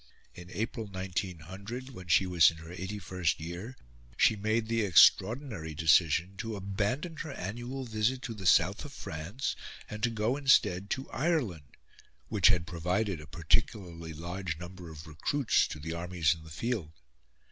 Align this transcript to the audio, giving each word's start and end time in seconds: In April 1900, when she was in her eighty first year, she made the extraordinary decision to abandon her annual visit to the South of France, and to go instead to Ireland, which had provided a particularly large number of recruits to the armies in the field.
In 0.33 0.49
April 0.49 0.87
1900, 0.87 1.91
when 1.91 2.07
she 2.07 2.25
was 2.25 2.49
in 2.49 2.57
her 2.57 2.71
eighty 2.71 2.97
first 2.97 3.39
year, 3.39 3.75
she 4.17 4.35
made 4.35 4.67
the 4.67 4.81
extraordinary 4.81 5.75
decision 5.75 6.35
to 6.37 6.55
abandon 6.55 7.17
her 7.17 7.31
annual 7.33 7.83
visit 7.85 8.23
to 8.23 8.33
the 8.33 8.47
South 8.47 8.83
of 8.83 8.91
France, 8.93 9.55
and 9.87 10.01
to 10.01 10.09
go 10.09 10.37
instead 10.37 10.89
to 10.89 11.07
Ireland, 11.11 11.77
which 12.29 12.47
had 12.47 12.65
provided 12.65 13.21
a 13.21 13.27
particularly 13.27 14.13
large 14.15 14.57
number 14.57 14.89
of 14.89 15.05
recruits 15.05 15.67
to 15.67 15.79
the 15.79 15.93
armies 15.93 16.33
in 16.33 16.41
the 16.43 16.49
field. 16.49 16.93